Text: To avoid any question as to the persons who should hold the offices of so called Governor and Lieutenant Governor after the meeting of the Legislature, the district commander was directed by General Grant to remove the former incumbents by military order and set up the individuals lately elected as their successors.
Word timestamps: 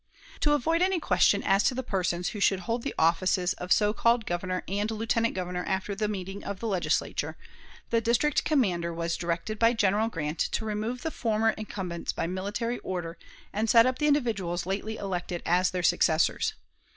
To 0.39 0.53
avoid 0.53 0.81
any 0.81 0.99
question 0.99 1.43
as 1.43 1.63
to 1.65 1.75
the 1.75 1.83
persons 1.83 2.29
who 2.29 2.39
should 2.39 2.61
hold 2.61 2.81
the 2.81 2.95
offices 2.97 3.53
of 3.59 3.71
so 3.71 3.93
called 3.93 4.25
Governor 4.25 4.63
and 4.67 4.89
Lieutenant 4.89 5.35
Governor 5.35 5.63
after 5.65 5.93
the 5.93 6.07
meeting 6.07 6.43
of 6.43 6.59
the 6.59 6.65
Legislature, 6.67 7.37
the 7.91 8.01
district 8.01 8.43
commander 8.43 8.91
was 8.91 9.15
directed 9.15 9.59
by 9.59 9.73
General 9.73 10.07
Grant 10.09 10.39
to 10.39 10.65
remove 10.65 11.03
the 11.03 11.11
former 11.11 11.51
incumbents 11.51 12.13
by 12.13 12.25
military 12.25 12.79
order 12.79 13.15
and 13.53 13.69
set 13.69 13.85
up 13.85 13.99
the 13.99 14.07
individuals 14.07 14.65
lately 14.65 14.95
elected 14.95 15.43
as 15.45 15.69
their 15.69 15.83
successors. 15.83 16.55